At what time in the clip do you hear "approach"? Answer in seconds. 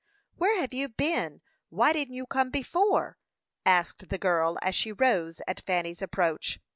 6.01-6.59